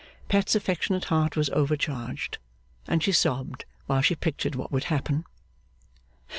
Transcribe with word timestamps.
Pet's 0.29 0.55
affectionate 0.55 1.03
heart 1.13 1.35
was 1.35 1.51
overcharged, 1.51 2.39
and 2.87 3.03
she 3.03 3.11
sobbed 3.11 3.65
while 3.85 4.01
she 4.01 4.15
pictured 4.15 4.55
what 4.55 4.71
would 4.71 4.85
happen. 4.85 5.25